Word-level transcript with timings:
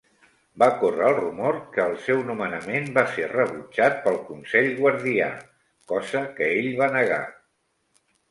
Va 0.61 0.67
córrer 0.83 1.09
el 1.09 1.15
rumor 1.17 1.57
que 1.75 1.83
el 1.83 1.93
seu 2.05 2.21
nomenament 2.29 2.87
va 2.95 3.03
ser 3.17 3.27
rebutjat 3.33 3.99
pel 4.07 4.17
Consell 4.31 4.71
Guardià, 4.79 5.29
cosa 5.93 6.23
que 6.39 6.49
ell 6.57 6.73
va 6.81 6.89
negar. 6.97 7.23